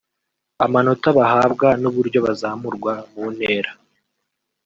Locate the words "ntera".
3.35-3.71